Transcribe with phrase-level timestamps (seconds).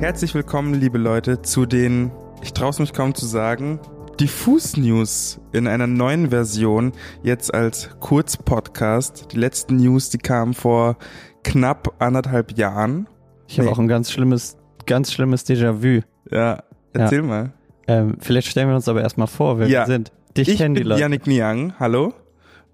[0.00, 2.10] Herzlich willkommen, liebe Leute, zu den,
[2.42, 3.80] ich traue es mich kaum zu sagen,
[4.20, 6.92] Diffus News in einer neuen Version,
[7.22, 9.32] jetzt als Kurzpodcast.
[9.32, 10.96] Die letzten News, die kamen vor
[11.44, 13.08] knapp anderthalb Jahren.
[13.48, 13.74] Ich habe Nee.
[13.74, 14.56] auch ein ganz schlimmes,
[14.86, 16.00] ganz schlimmes Déjà-vu.
[16.30, 16.62] Ja,
[16.92, 17.52] erzähl mal.
[17.88, 19.80] Ähm, vielleicht stellen wir uns aber erstmal vor, wer Ja.
[19.82, 20.12] wir sind.
[20.36, 21.00] Dich Ich kennen die bin Leute.
[21.02, 22.12] Yannick Niang, hallo.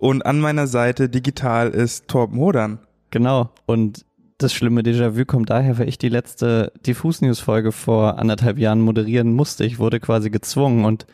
[0.03, 2.81] Und an meiner Seite digital ist Torben Hodern.
[3.13, 3.51] Genau.
[3.67, 4.05] Und
[4.37, 9.65] das schlimme Déjà-vu kommt daher, weil ich die letzte Diffus-News-Folge vor anderthalb Jahren moderieren musste.
[9.65, 11.07] Ich wurde quasi gezwungen und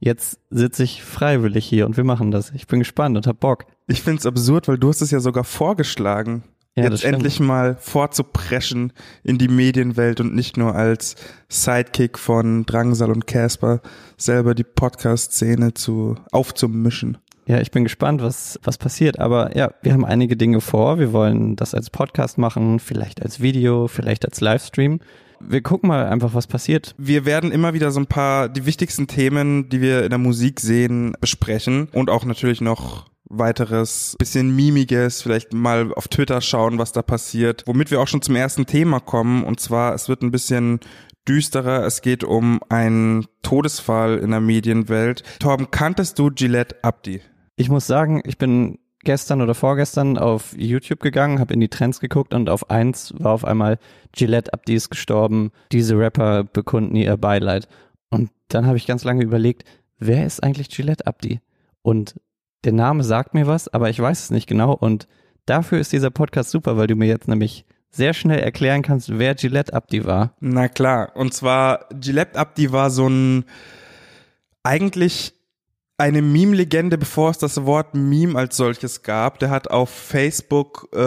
[0.00, 2.52] jetzt sitze ich freiwillig hier und wir machen das.
[2.54, 3.66] Ich bin gespannt und hab Bock.
[3.86, 8.94] Ich find's absurd, weil du hast es ja sogar vorgeschlagen, Ja, jetzt endlich mal vorzupreschen
[9.22, 11.16] in die Medienwelt und nicht nur als
[11.50, 13.82] Sidekick von Drangsal und Casper
[14.16, 17.18] selber die Podcast-Szene zu aufzumischen.
[17.46, 19.18] Ja, ich bin gespannt, was, was passiert.
[19.18, 20.98] Aber ja, wir haben einige Dinge vor.
[20.98, 25.00] Wir wollen das als Podcast machen, vielleicht als Video, vielleicht als Livestream.
[25.40, 26.94] Wir gucken mal einfach, was passiert.
[26.98, 30.60] Wir werden immer wieder so ein paar die wichtigsten Themen, die wir in der Musik
[30.60, 36.92] sehen, besprechen und auch natürlich noch weiteres, bisschen mimiges, vielleicht mal auf Twitter schauen, was
[36.92, 37.64] da passiert.
[37.66, 40.78] Womit wir auch schon zum ersten Thema kommen und zwar es wird ein bisschen
[41.26, 41.84] düsterer.
[41.86, 45.22] Es geht um einen Todesfall in der Medienwelt.
[45.40, 47.20] Torben, kanntest du Gillette Abdi?
[47.56, 52.00] Ich muss sagen, ich bin gestern oder vorgestern auf YouTube gegangen, habe in die Trends
[52.00, 53.78] geguckt und auf eins war auf einmal
[54.12, 55.50] Gillette Abdi ist gestorben.
[55.72, 57.68] Diese Rapper bekunden ihr Beileid.
[58.10, 59.64] Und dann habe ich ganz lange überlegt,
[59.98, 61.40] wer ist eigentlich Gillette Abdi?
[61.82, 62.20] Und
[62.64, 64.72] der Name sagt mir was, aber ich weiß es nicht genau.
[64.72, 65.08] Und
[65.46, 69.34] dafür ist dieser Podcast super, weil du mir jetzt nämlich sehr schnell erklären kannst, wer
[69.34, 70.34] Gillette Abdi war.
[70.40, 71.14] Na klar.
[71.14, 73.44] Und zwar, Gillette Abdi war so ein,
[74.62, 75.34] eigentlich
[75.98, 79.38] eine Meme-Legende, bevor es das Wort Meme als solches gab.
[79.38, 80.98] Der hat auf Facebook äh,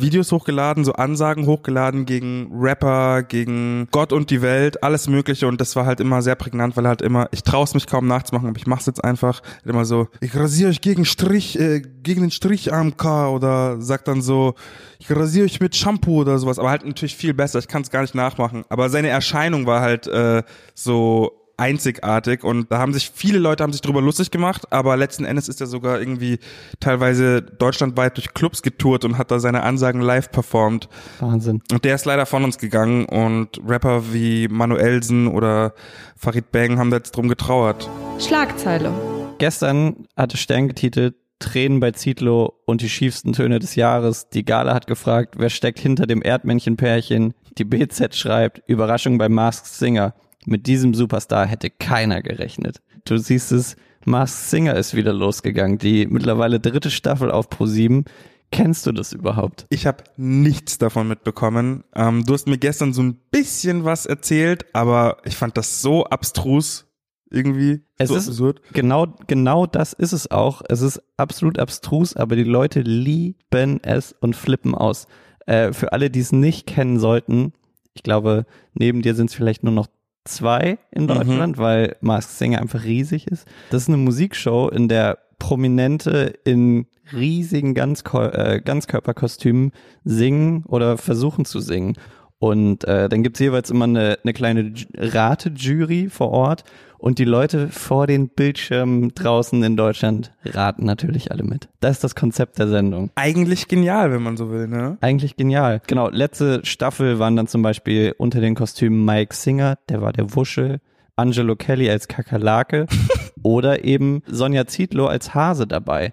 [0.00, 5.48] Videos hochgeladen, so Ansagen hochgeladen gegen Rapper, gegen Gott und die Welt, alles Mögliche.
[5.48, 7.86] Und das war halt immer sehr prägnant, weil er halt immer, ich traue es mich
[7.86, 9.42] kaum nachzumachen, aber ich mach's jetzt einfach.
[9.64, 14.22] Immer so, ich rasiere euch gegen Strich, äh, gegen den Strich AMK oder sagt dann
[14.22, 14.54] so,
[14.98, 16.58] ich rasiere euch mit Shampoo oder sowas.
[16.58, 17.58] Aber halt natürlich viel besser.
[17.58, 18.64] Ich kann es gar nicht nachmachen.
[18.68, 20.42] Aber seine Erscheinung war halt äh,
[20.74, 25.24] so einzigartig und da haben sich viele Leute haben sich drüber lustig gemacht, aber letzten
[25.24, 26.38] Endes ist er sogar irgendwie
[26.80, 30.88] teilweise deutschlandweit durch Clubs getourt und hat da seine Ansagen live performt.
[31.20, 31.62] Wahnsinn.
[31.72, 35.74] Und der ist leider von uns gegangen und Rapper wie Manuelsen oder
[36.16, 37.88] Farid Bang haben da jetzt drum getrauert.
[38.18, 38.92] Schlagzeile.
[39.38, 41.14] Gestern hatte Stern getitelt
[41.44, 44.28] Tränen bei Zitlo und die schiefsten Töne des Jahres.
[44.30, 47.34] Die Gala hat gefragt, wer steckt hinter dem Erdmännchenpärchen.
[47.58, 50.14] Die BZ schreibt, Überraschung bei Masked Singer.
[50.46, 52.80] Mit diesem Superstar hätte keiner gerechnet.
[53.04, 55.78] Du siehst es, Masked Singer ist wieder losgegangen.
[55.78, 58.04] Die mittlerweile dritte Staffel auf Pro7.
[58.50, 59.66] Kennst du das überhaupt?
[59.70, 61.82] Ich habe nichts davon mitbekommen.
[61.94, 66.04] Ähm, du hast mir gestern so ein bisschen was erzählt, aber ich fand das so
[66.04, 66.86] abstrus
[67.30, 67.80] irgendwie.
[67.98, 68.60] Es so ist- absurd.
[68.72, 70.62] Genau, genau das ist es auch.
[70.68, 75.06] Es ist absolut abstrus, aber die Leute lieben es und flippen aus.
[75.46, 77.54] Äh, für alle, die es nicht kennen sollten,
[77.94, 78.44] ich glaube,
[78.74, 79.88] neben dir sind es vielleicht nur noch
[80.24, 83.46] zwei in Deutschland, weil Masked Singer einfach riesig ist.
[83.70, 89.72] Das ist eine Musikshow, in der Prominente in riesigen Ganzko äh, Ganzkörperkostümen
[90.04, 91.94] singen oder versuchen zu singen.
[92.44, 96.64] Und äh, dann gibt's jeweils immer eine, eine kleine Ju- Ratejury vor Ort
[96.98, 101.68] und die Leute vor den Bildschirmen draußen in Deutschland raten natürlich alle mit.
[101.80, 103.10] Das ist das Konzept der Sendung.
[103.14, 104.98] Eigentlich genial, wenn man so will, ne?
[105.00, 105.80] Eigentlich genial.
[105.86, 110.34] Genau, letzte Staffel waren dann zum Beispiel unter den Kostümen Mike Singer, der war der
[110.34, 110.80] Wuschel,
[111.16, 112.86] Angelo Kelly als Kakerlake
[113.42, 116.12] oder eben Sonja Zietlow als Hase dabei.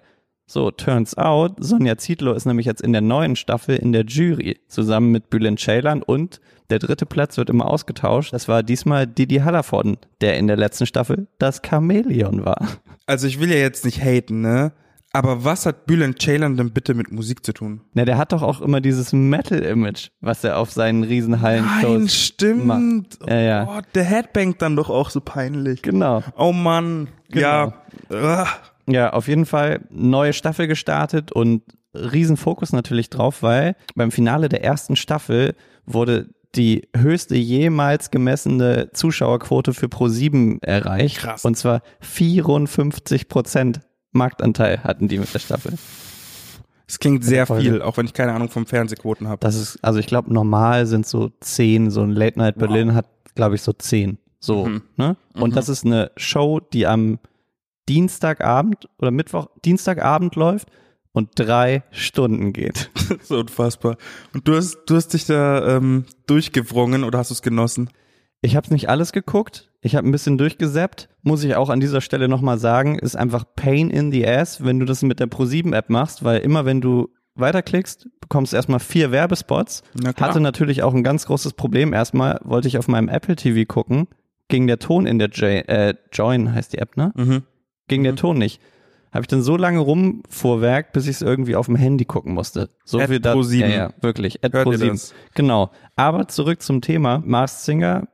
[0.52, 4.60] So, turns out, Sonja Zietlow ist nämlich jetzt in der neuen Staffel in der Jury,
[4.68, 8.34] zusammen mit Bülent Ceylan und der dritte Platz wird immer ausgetauscht.
[8.34, 12.68] Das war diesmal Didi Hallervorden, der in der letzten Staffel das Chamäleon war.
[13.06, 14.72] Also ich will ja jetzt nicht haten, ne?
[15.14, 17.80] Aber was hat Bülent Ceylan denn bitte mit Musik zu tun?
[17.94, 22.66] Na, der hat doch auch immer dieses Metal-Image, was er auf seinen Riesenhallen Nein, stimmt.
[22.66, 23.18] macht.
[23.26, 23.68] Ja, ja.
[23.70, 25.80] Oh, der Headbangt dann doch auch so peinlich.
[25.80, 26.22] Genau.
[26.36, 27.08] Oh Mann.
[27.32, 27.72] Ja.
[28.10, 28.46] Ugh.
[28.86, 31.62] Ja, auf jeden Fall neue Staffel gestartet und
[31.94, 35.54] Riesenfokus natürlich drauf, weil beim Finale der ersten Staffel
[35.86, 41.18] wurde die höchste jemals gemessene Zuschauerquote für Pro7 erreicht.
[41.18, 41.44] Krass.
[41.44, 43.80] Und zwar 54 Prozent
[44.12, 45.72] Marktanteil hatten die mit der Staffel.
[46.86, 49.38] Es klingt sehr viel, auch wenn ich keine Ahnung vom Fernsehquoten habe.
[49.40, 53.06] Das ist, also ich glaube, normal sind so 10, so ein Late Night Berlin hat,
[53.34, 54.18] glaube ich, so 10.
[54.40, 54.82] So, Mhm.
[54.96, 55.16] ne?
[55.34, 57.18] Und das ist eine Show, die am
[57.88, 60.68] Dienstagabend oder Mittwoch, Dienstagabend läuft
[61.12, 62.90] und drei Stunden geht.
[63.22, 63.96] so unfassbar.
[64.32, 67.90] Und du hast, du hast dich da ähm, durchgewrungen oder hast du es genossen?
[68.40, 69.70] Ich habe nicht alles geguckt.
[69.82, 71.08] Ich habe ein bisschen durchgesäppt.
[71.22, 74.80] Muss ich auch an dieser Stelle nochmal sagen, ist einfach Pain in the Ass, wenn
[74.80, 79.10] du das mit der Pro7-App machst, weil immer wenn du weiterklickst, bekommst du erstmal vier
[79.10, 79.82] Werbespots.
[79.94, 80.30] Na klar.
[80.30, 81.92] Hatte natürlich auch ein ganz großes Problem.
[81.92, 84.08] Erstmal wollte ich auf meinem Apple TV gucken,
[84.48, 87.12] ging der Ton in der J äh, Join heißt die App, ne?
[87.14, 87.42] Mhm.
[87.92, 88.60] Ging der Ton nicht.
[89.12, 92.70] Habe ich dann so lange rumfuhrwerk, bis ich es irgendwie auf dem Handy gucken musste.
[92.84, 93.34] So At viel da.
[93.34, 93.58] Pro7.
[93.58, 94.42] Ja, ja, wirklich.
[94.42, 94.88] At Hört Pro7.
[94.88, 95.14] das?
[95.34, 95.70] Genau.
[95.96, 97.22] Aber zurück zum Thema.
[97.24, 98.08] Mars Singer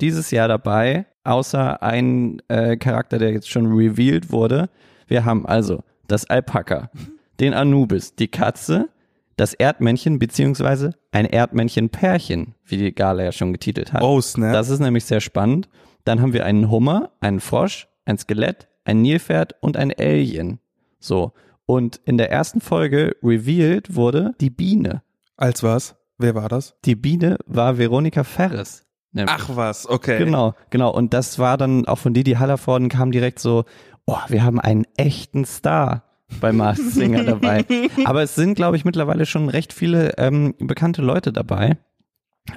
[0.00, 4.70] dieses Jahr dabei, außer ein äh, Charakter, der jetzt schon revealed wurde.
[5.06, 6.90] Wir haben also das Alpaka,
[7.38, 8.88] den Anubis, die Katze,
[9.36, 14.02] das Erdmännchen beziehungsweise ein Erdmännchen-Pärchen, wie die Gala ja schon getitelt hat.
[14.02, 14.52] Oh, snap.
[14.52, 15.68] Das ist nämlich sehr spannend.
[16.04, 20.58] Dann haben wir einen Hummer, einen Frosch, ein Skelett, ein Nilpferd und ein Alien.
[20.98, 21.32] So.
[21.66, 25.02] Und in der ersten Folge revealed wurde die Biene.
[25.36, 25.96] Als was?
[26.18, 26.76] Wer war das?
[26.84, 28.84] Die Biene war Veronika Ferres.
[29.12, 29.34] nämlich.
[29.36, 30.18] Ach was, okay.
[30.18, 30.90] Genau, genau.
[30.92, 33.64] Und das war dann auch von Didi Hallervorden kam direkt so,
[34.06, 36.04] oh, wir haben einen echten Star
[36.40, 37.64] bei Mars Singer dabei.
[38.04, 41.78] Aber es sind, glaube ich, mittlerweile schon recht viele ähm, bekannte Leute dabei.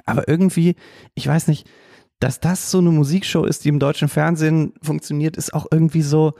[0.04, 0.76] Aber irgendwie,
[1.14, 1.68] ich weiß nicht,
[2.20, 6.34] dass das so eine Musikshow ist, die im deutschen Fernsehen funktioniert, ist auch irgendwie so,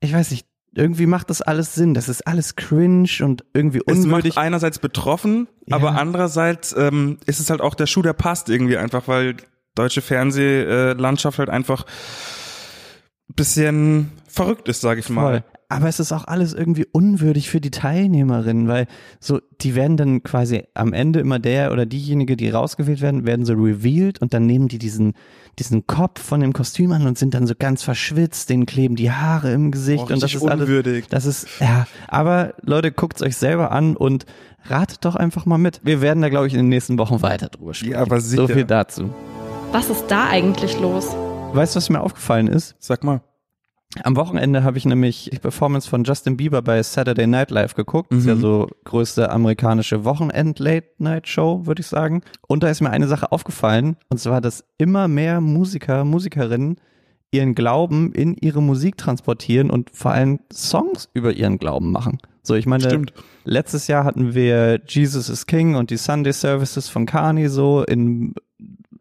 [0.00, 0.46] ich weiß nicht,
[0.76, 1.94] irgendwie macht das alles Sinn.
[1.94, 4.34] Das ist alles cringe und irgendwie Es unwürdig.
[4.34, 5.76] macht einerseits betroffen, Ja.
[5.76, 9.36] aber andererseits ähm, ist es halt auch der Schuh, der passt irgendwie einfach, weil
[9.76, 11.84] deutsche Fernsehlandschaft halt einfach
[13.30, 15.42] ein bisschen verrückt ist, sage ich mal.
[15.42, 15.53] Voll.
[15.68, 18.86] Aber es ist auch alles irgendwie unwürdig für die Teilnehmerinnen, weil
[19.18, 23.44] so, die werden dann quasi am Ende immer der oder diejenige, die rausgewählt werden, werden
[23.46, 25.14] so revealed und dann nehmen die diesen,
[25.58, 29.10] diesen Kopf von dem Kostüm an und sind dann so ganz verschwitzt, denen kleben die
[29.10, 31.06] Haare im Gesicht Oh, und das ist alles, unwürdig.
[31.08, 34.26] das ist, ja, aber Leute, guckt's euch selber an und
[34.66, 35.80] ratet doch einfach mal mit.
[35.82, 37.92] Wir werden da, glaube ich, in den nächsten Wochen weiter drüber sprechen.
[37.94, 38.54] Ja, aber So sicher.
[38.54, 39.10] viel dazu.
[39.72, 41.08] Was ist da eigentlich los?
[41.52, 42.74] Weißt du, was mir aufgefallen ist?
[42.78, 43.20] Sag mal.
[44.02, 48.10] Am Wochenende habe ich nämlich die Performance von Justin Bieber bei Saturday Night Live geguckt.
[48.10, 48.40] Das ist ja Mhm.
[48.40, 52.22] so größte amerikanische Wochenend-Late-Night-Show, würde ich sagen.
[52.46, 56.76] Und da ist mir eine Sache aufgefallen, und zwar, dass immer mehr Musiker, Musikerinnen
[57.30, 62.18] ihren Glauben in ihre Musik transportieren und vor allem Songs über ihren Glauben machen.
[62.42, 63.12] So, ich meine, Stimmt.
[63.44, 68.34] letztes Jahr hatten wir Jesus is King und die Sunday Services von Kanye so in,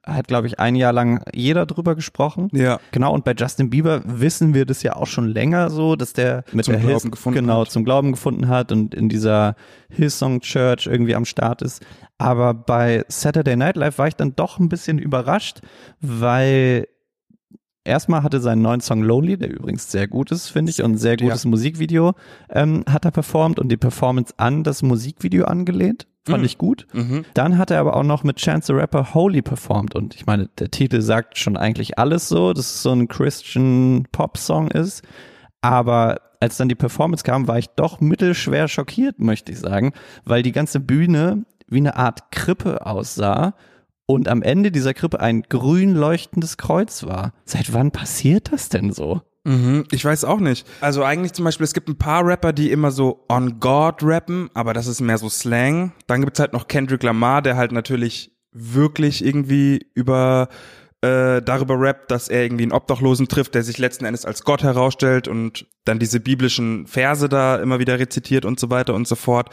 [0.06, 2.50] hat glaube ich ein Jahr lang jeder drüber gesprochen.
[2.52, 2.80] Ja.
[2.92, 6.44] Genau, und bei Justin Bieber wissen wir das ja auch schon länger so, dass der
[6.52, 7.72] mit Zum der Glauben Hill- gefunden genau, hat.
[7.72, 9.56] zum Glauben gefunden hat und in dieser
[9.90, 11.86] Hillsong Church irgendwie am Start ist.
[12.18, 15.62] Aber bei Saturday Night Live war ich dann doch ein bisschen überrascht,
[16.02, 16.88] weil
[17.86, 20.98] erstmal hatte seinen neuen Song Lonely, der übrigens sehr gut ist, finde ich, und ein
[20.98, 22.14] sehr gutes Musikvideo,
[22.50, 26.08] ähm, hat er performt und die Performance an das Musikvideo angelehnt.
[26.26, 26.46] Fand Mhm.
[26.46, 26.88] ich gut.
[26.94, 27.26] Mhm.
[27.34, 30.50] Dann hat er aber auch noch mit Chance the Rapper Holy performt und ich meine,
[30.60, 35.04] der Titel sagt schon eigentlich alles so, dass es so ein Christian Pop Song ist,
[35.62, 39.94] aber als dann die Performance kam, war ich doch mittelschwer schockiert, möchte ich sagen,
[40.26, 43.56] weil die ganze Bühne wie eine Art Krippe aussah
[44.06, 47.34] und am Ende dieser Krippe ein grün leuchtendes Kreuz war.
[47.46, 49.22] Seit wann passiert das denn so?
[49.46, 50.66] Mhm, ich weiß auch nicht.
[50.80, 54.50] Also eigentlich zum Beispiel, es gibt ein paar Rapper, die immer so on God rappen,
[54.54, 55.92] aber das ist mehr so Slang.
[56.08, 60.48] Dann gibt's halt noch Kendrick Lamar, der halt natürlich wirklich irgendwie über
[61.02, 64.64] äh, darüber rappt, dass er irgendwie einen Obdachlosen trifft, der sich letzten Endes als Gott
[64.64, 69.16] herausstellt und dann diese biblischen Verse da immer wieder rezitiert und so weiter und so
[69.16, 69.50] fort.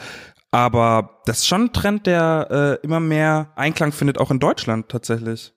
[0.51, 4.87] Aber das ist schon ein Trend, der äh, immer mehr Einklang findet, auch in Deutschland
[4.87, 5.53] tatsächlich.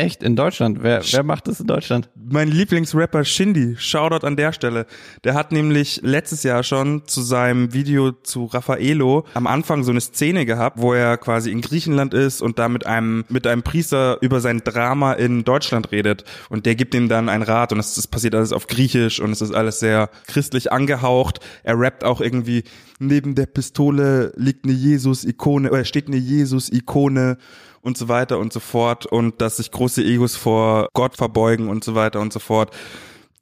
[0.00, 0.78] Echt in Deutschland?
[0.80, 2.08] Wer, wer macht das in Deutschland?
[2.14, 4.86] Mein Lieblingsrapper Shindy, Shoutout an der Stelle.
[5.24, 10.00] Der hat nämlich letztes Jahr schon zu seinem Video zu Raffaello am Anfang so eine
[10.00, 14.18] Szene gehabt, wo er quasi in Griechenland ist und da mit einem, mit einem Priester
[14.20, 16.22] über sein Drama in Deutschland redet.
[16.48, 19.40] Und der gibt ihm dann einen Rat und es passiert alles auf Griechisch und es
[19.40, 21.40] ist alles sehr christlich angehaucht.
[21.64, 22.62] Er rappt auch irgendwie,
[22.98, 27.38] neben der Pistole liegt eine Jesus-Ikone, oder steht eine Jesus-Ikone
[27.80, 31.84] und so weiter und so fort und dass sich große Egos vor Gott verbeugen und
[31.84, 32.74] so weiter und so fort.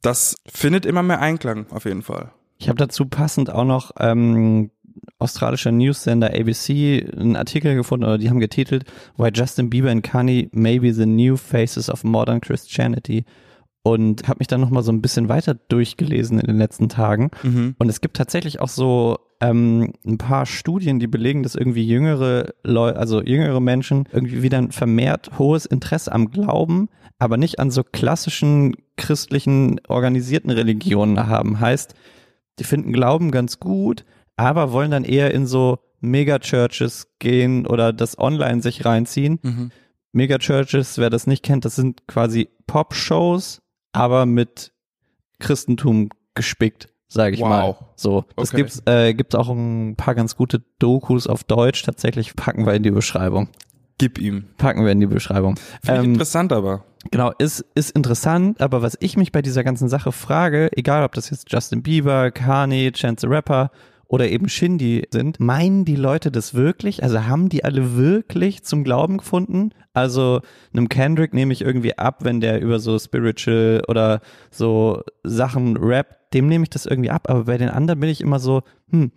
[0.03, 2.33] Das findet immer mehr Einklang auf jeden Fall.
[2.59, 4.71] Ich habe dazu passend auch noch ähm,
[5.19, 8.85] australischer Newsender ABC einen Artikel gefunden, oder die haben getitelt
[9.17, 13.25] Why Justin Bieber and Kanye may be the new faces of modern Christianity
[13.83, 17.31] und habe mich dann nochmal so ein bisschen weiter durchgelesen in den letzten Tagen
[17.79, 22.55] und es gibt tatsächlich auch so ähm, ein paar Studien, die belegen, dass irgendwie jüngere
[22.63, 26.89] Leute, also jüngere Menschen irgendwie wieder ein vermehrt hohes Interesse am Glauben,
[27.19, 31.61] aber nicht an so klassischen christlichen organisierten Religionen haben.
[31.61, 31.95] Heißt,
[32.59, 34.05] die finden Glauben ganz gut,
[34.37, 39.39] aber wollen dann eher in so Megachurches gehen oder das online sich reinziehen.
[39.43, 39.71] Mhm.
[40.13, 43.61] Megachurches, wer das nicht kennt, das sind quasi Pop-Shows,
[43.93, 44.73] aber mit
[45.39, 47.49] Christentum gespickt, sage ich Wow.
[47.49, 47.75] mal.
[47.97, 48.57] So, das Okay.
[48.59, 51.83] gibt's, äh, gibt's auch ein paar ganz gute Dokus auf Deutsch.
[51.83, 53.49] Tatsächlich packen wir in die Beschreibung.
[53.99, 54.45] Gib ihm.
[54.59, 55.57] Packen wir in die Beschreibung.
[55.83, 56.85] Finde Ähm, interessant aber.
[57.11, 61.15] Genau, ist, ist interessant, aber was ich mich bei dieser ganzen Sache frage, egal ob
[61.15, 63.71] das jetzt Justin Bieber, Kanye, Chance the Rapper
[64.09, 67.03] oder eben Shindy sind, meinen die Leute das wirklich?
[67.03, 69.71] Also haben die alle wirklich zum Glauben gefunden?
[69.93, 70.41] Also
[70.73, 74.21] einem Kendrick nehme ich irgendwie ab, wenn der über so Spiritual oder
[74.51, 78.21] so Sachen rappt, dem nehme ich das irgendwie ab, aber bei den anderen bin ich
[78.21, 79.11] immer so, hm,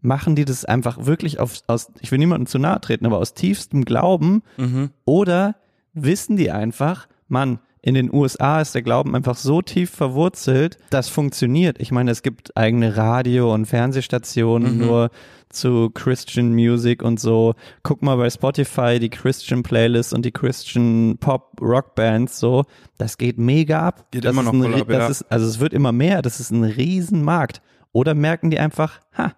[0.00, 3.34] machen die das einfach wirklich auf, aus, ich will niemandem zu nahe treten, aber aus
[3.34, 4.90] tiefstem Glauben Mhm.
[5.04, 5.56] oder
[5.92, 11.08] wissen die einfach, Mann, in den USA ist der Glauben einfach so tief verwurzelt, das
[11.08, 11.80] funktioniert.
[11.80, 14.86] Ich meine, es gibt eigene Radio- und Fernsehstationen Mhm.
[14.86, 15.10] nur
[15.48, 17.54] zu Christian Music und so.
[17.82, 22.64] Guck mal bei Spotify die Christian Playlist und die Christian Pop Rock Bands so.
[22.98, 24.06] Das geht mega ab.
[24.10, 25.08] Geht das immer ist noch ein, ab, das ja.
[25.08, 26.22] ist, also es wird immer mehr.
[26.22, 27.62] Das ist ein Riesenmarkt.
[27.92, 29.32] Oder merken die einfach, ha,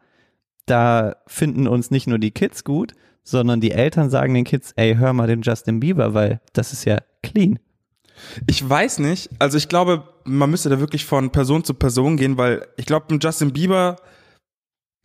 [0.67, 4.97] da finden uns nicht nur die Kids gut, sondern die Eltern sagen den Kids, ey,
[4.97, 7.59] hör mal den Justin Bieber, weil das ist ja clean.
[8.47, 9.31] Ich weiß nicht.
[9.38, 13.19] Also ich glaube, man müsste da wirklich von Person zu Person gehen, weil ich glaube,
[13.21, 13.97] Justin Bieber,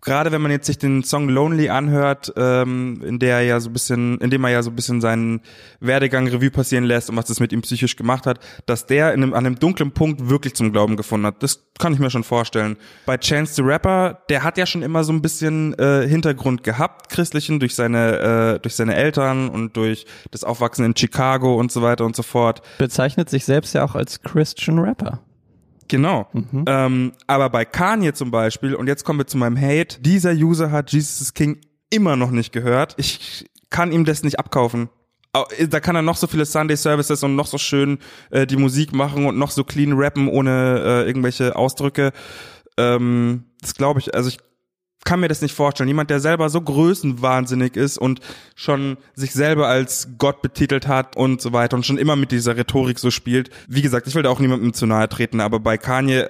[0.01, 3.69] gerade wenn man jetzt sich den Song Lonely anhört, ähm, in der er ja so
[3.69, 5.41] ein bisschen, in dem er ja so ein bisschen seinen
[5.79, 9.23] Werdegang Revue passieren lässt und was das mit ihm psychisch gemacht hat, dass der in
[9.23, 11.41] einem, an einem dunklen Punkt wirklich zum Glauben gefunden hat.
[11.41, 12.77] Das kann ich mir schon vorstellen.
[13.05, 17.09] Bei Chance the Rapper, der hat ja schon immer so ein bisschen äh, Hintergrund gehabt,
[17.09, 21.81] christlichen, durch seine, äh, durch seine Eltern und durch das Aufwachsen in Chicago und so
[21.81, 22.61] weiter und so fort.
[22.77, 25.21] Bezeichnet sich selbst ja auch als Christian Rapper.
[25.87, 26.27] Genau.
[26.67, 30.71] Ähm, aber bei Kanye zum Beispiel, und jetzt kommen wir zu meinem Hate, dieser User
[30.71, 32.95] hat Jesus is King immer noch nicht gehört.
[32.97, 34.89] Ich kann ihm das nicht abkaufen.
[35.33, 37.99] Au- Da kann er noch so viele Sunday Services und noch so schön
[38.31, 42.11] äh, die Musik machen und noch so clean rappen ohne äh, irgendwelche Ausdrücke.
[42.77, 44.37] Ähm, das glaube ich, also ich
[45.07, 45.87] kann mir das nicht vorstellen.
[45.87, 48.19] Jemand, der selber so größenwahnsinnig ist und
[48.55, 52.57] schon sich selber als Gott betitelt hat und so weiter und schon immer mit dieser
[52.57, 53.49] Rhetorik so spielt.
[53.69, 56.27] Wie gesagt, ich will da auch niemandem zu nahe treten, aber bei Kanye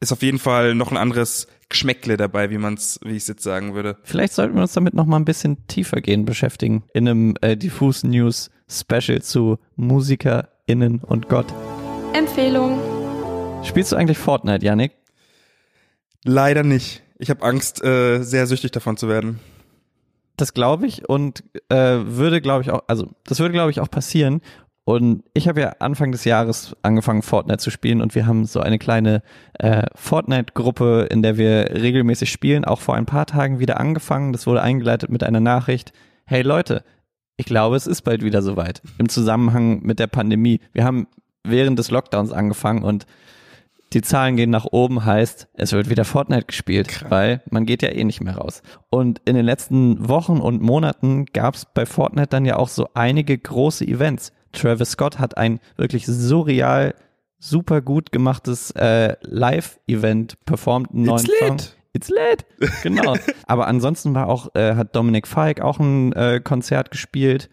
[0.00, 3.42] ist auf jeden Fall noch ein anderes Geschmäckle dabei, wie man's, wie ich es jetzt
[3.42, 3.96] sagen würde.
[4.02, 7.56] Vielleicht sollten wir uns damit noch mal ein bisschen tiefer gehen beschäftigen in einem äh,
[7.56, 11.46] Diffus News Special zu MusikerInnen und Gott.
[12.12, 12.78] Empfehlung.
[13.64, 14.92] Spielst du eigentlich Fortnite, Yannick?
[16.24, 17.02] Leider nicht.
[17.18, 19.40] Ich habe Angst, äh, sehr süchtig davon zu werden.
[20.36, 23.90] Das glaube ich und äh, würde, glaube ich, auch, also das würde, glaube ich, auch
[23.90, 24.40] passieren.
[24.84, 28.60] Und ich habe ja Anfang des Jahres angefangen, Fortnite zu spielen und wir haben so
[28.60, 29.22] eine kleine
[29.58, 34.32] äh, Fortnite-Gruppe, in der wir regelmäßig spielen, auch vor ein paar Tagen wieder angefangen.
[34.32, 35.92] Das wurde eingeleitet mit einer Nachricht.
[36.24, 36.84] Hey Leute,
[37.36, 38.80] ich glaube, es ist bald wieder soweit.
[38.96, 40.60] Im Zusammenhang mit der Pandemie.
[40.72, 41.06] Wir haben
[41.44, 43.06] während des Lockdowns angefangen und
[43.92, 47.88] die Zahlen gehen nach oben, heißt, es wird wieder Fortnite gespielt, weil man geht ja
[47.88, 48.62] eh nicht mehr raus.
[48.90, 52.88] Und in den letzten Wochen und Monaten gab es bei Fortnite dann ja auch so
[52.94, 54.32] einige große Events.
[54.52, 56.94] Travis Scott hat ein wirklich surreal,
[57.38, 61.48] super gut gemachtes äh, Live-Event performt, einen neuen It's lit.
[61.48, 61.58] Song.
[61.94, 62.46] It's lit,
[62.82, 63.16] genau.
[63.46, 67.48] Aber ansonsten war auch, äh, hat Dominic Fike auch ein äh, Konzert gespielt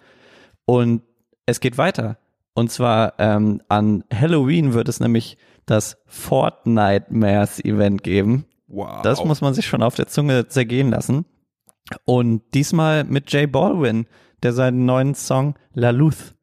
[0.66, 1.02] und
[1.46, 2.18] es geht weiter.
[2.56, 8.46] Und zwar ähm, an Halloween wird es nämlich das Fortnite Mass Event geben.
[8.68, 9.02] Wow.
[9.04, 11.26] Das muss man sich schon auf der Zunge zergehen lassen.
[12.06, 14.08] Und diesmal mit Jay Baldwin,
[14.42, 16.34] der seinen neuen Song La Luz,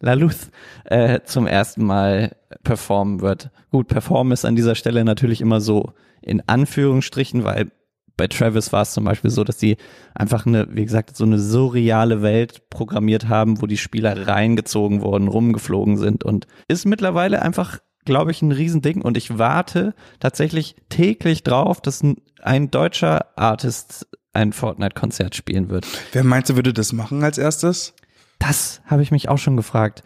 [0.00, 0.50] La Luz
[0.84, 3.50] äh, zum ersten Mal performen wird.
[3.70, 7.72] Gut, performen ist an dieser Stelle natürlich immer so in Anführungsstrichen, weil
[8.16, 9.76] bei Travis war es zum Beispiel so, dass sie
[10.14, 15.28] einfach eine, wie gesagt, so eine surreale Welt programmiert haben, wo die Spieler reingezogen wurden,
[15.28, 21.42] rumgeflogen sind und ist mittlerweile einfach, glaube ich, ein Riesending und ich warte tatsächlich täglich
[21.42, 25.86] drauf, dass ein, ein deutscher Artist ein Fortnite-Konzert spielen wird.
[26.12, 27.94] Wer meinst du, würde das machen als erstes?
[28.38, 30.02] Das habe ich mich auch schon gefragt.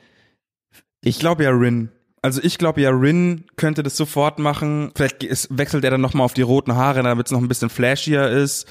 [1.02, 1.90] Ich glaube ja Rin.
[2.22, 4.90] Also ich glaube ja, Rin könnte das sofort machen.
[4.96, 7.70] Vielleicht es wechselt er dann nochmal auf die roten Haare, damit es noch ein bisschen
[7.70, 8.66] flashier ist.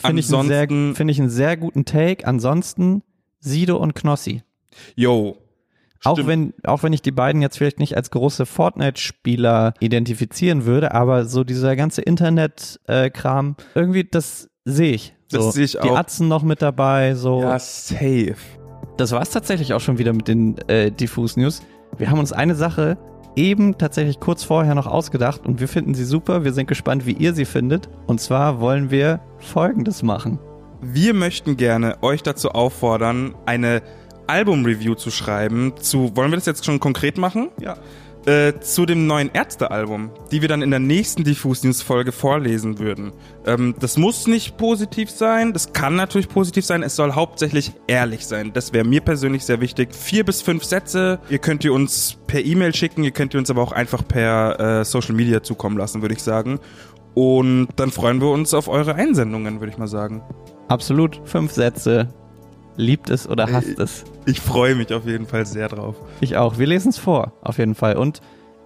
[0.00, 2.26] Finde ich, einen sehr- finde ich einen sehr guten Take.
[2.26, 3.02] Ansonsten
[3.40, 4.42] Sido und Knossi.
[4.94, 5.38] Yo.
[6.04, 6.28] Auch Stimmt.
[6.28, 11.24] wenn, auch wenn ich die beiden jetzt vielleicht nicht als große Fortnite-Spieler identifizieren würde, aber
[11.24, 15.14] so dieser ganze Internet-Kram, irgendwie, das sehe ich.
[15.30, 15.96] Das So, sehe ich Die auch.
[15.96, 17.40] Atzen noch mit dabei, so.
[17.42, 18.36] Ja, safe.
[18.96, 21.62] Das war's tatsächlich auch schon wieder mit den äh, Diffus News.
[21.96, 22.98] Wir haben uns eine Sache
[23.36, 26.44] eben tatsächlich kurz vorher noch ausgedacht und wir finden sie super.
[26.44, 27.88] Wir sind gespannt, wie ihr sie findet.
[28.06, 30.38] Und zwar wollen wir Folgendes machen.
[30.80, 33.82] Wir möchten gerne euch dazu auffordern, eine
[34.26, 37.48] Album-Review zu schreiben zu, wollen wir das jetzt schon konkret machen?
[37.60, 37.76] Ja.
[38.28, 42.78] Äh, zu dem neuen Ärzte-Album, die wir dann in der nächsten Diffus News Folge vorlesen
[42.78, 43.12] würden.
[43.46, 48.26] Ähm, das muss nicht positiv sein, das kann natürlich positiv sein, es soll hauptsächlich ehrlich
[48.26, 48.52] sein.
[48.52, 49.94] Das wäre mir persönlich sehr wichtig.
[49.94, 53.48] Vier bis fünf Sätze, ihr könnt ihr uns per E-Mail schicken, ihr könnt ihr uns
[53.48, 56.60] aber auch einfach per äh, Social Media zukommen lassen, würde ich sagen.
[57.14, 60.20] Und dann freuen wir uns auf eure Einsendungen, würde ich mal sagen.
[60.68, 61.18] Absolut.
[61.24, 62.12] Fünf Sätze.
[62.78, 64.04] Liebt es oder hasst es?
[64.24, 65.96] Ich freue mich auf jeden Fall sehr drauf.
[66.20, 66.58] Ich auch.
[66.58, 67.96] Wir lesen es vor, auf jeden Fall.
[67.96, 68.20] Und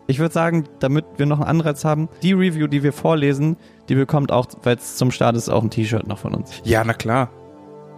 [0.06, 3.56] ich würde sagen, damit wir noch einen Anreiz haben, die Review, die wir vorlesen,
[3.88, 6.60] die bekommt auch, weil es zum Start ist, auch ein T-Shirt noch von uns.
[6.62, 7.30] Ja, na klar.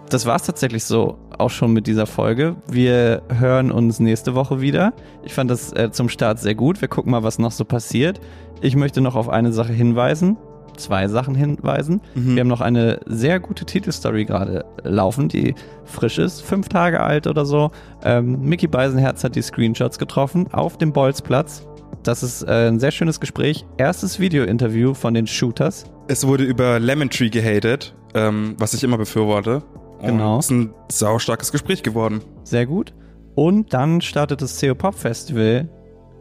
[0.09, 2.55] Das war es tatsächlich so auch schon mit dieser Folge.
[2.69, 4.93] Wir hören uns nächste Woche wieder.
[5.25, 6.79] Ich fand das äh, zum Start sehr gut.
[6.79, 8.21] Wir gucken mal, was noch so passiert.
[8.61, 10.37] Ich möchte noch auf eine Sache hinweisen
[10.77, 12.01] zwei Sachen hinweisen.
[12.15, 12.35] Mhm.
[12.35, 17.27] Wir haben noch eine sehr gute Titelstory gerade laufen, die frisch ist, fünf Tage alt
[17.27, 17.71] oder so.
[18.03, 21.67] Ähm, Mickey Beisenherz hat die Screenshots getroffen auf dem Bolzplatz.
[22.03, 23.65] Das ist äh, ein sehr schönes Gespräch.
[23.77, 25.85] Erstes Video-Interview von den Shooters.
[26.07, 29.63] Es wurde über Lemon Tree gehatet, ähm, was ich immer befürworte.
[29.99, 30.37] Und Genau.
[30.37, 32.21] Es ist ein saustarkes Gespräch geworden.
[32.43, 32.93] Sehr gut.
[33.33, 35.67] Und dann startet das CO Pop Festival.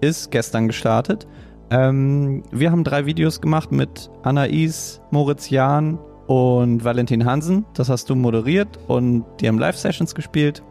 [0.00, 1.26] Ist gestern gestartet.
[1.70, 7.64] Ähm, wir haben drei Videos gemacht mit Anais, Moritz Jahn und Valentin Hansen.
[7.74, 10.62] Das hast du moderiert und die haben Live-Sessions gespielt.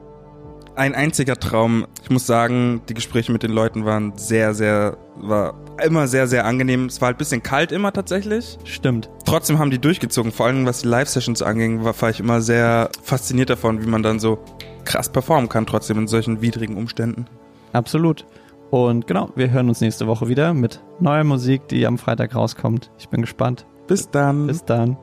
[0.76, 1.86] Ein einziger Traum.
[2.02, 6.46] Ich muss sagen, die Gespräche mit den Leuten waren sehr, sehr, war immer sehr, sehr
[6.46, 6.86] angenehm.
[6.86, 8.58] Es war halt ein bisschen kalt immer tatsächlich.
[8.64, 9.08] Stimmt.
[9.24, 10.32] Trotzdem haben die durchgezogen.
[10.32, 14.02] Vor allem was die Live-Sessions anging, war, war ich immer sehr fasziniert davon, wie man
[14.02, 14.40] dann so
[14.84, 17.28] krass performen kann, trotzdem in solchen widrigen Umständen.
[17.72, 18.26] Absolut.
[18.74, 22.90] Und genau, wir hören uns nächste Woche wieder mit neuer Musik, die am Freitag rauskommt.
[22.98, 23.68] Ich bin gespannt.
[23.86, 24.48] Bis dann.
[24.48, 24.98] Bis dann.